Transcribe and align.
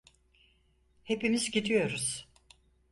Hepimiz 1.03 1.51
gidiyoruz. 1.51 2.27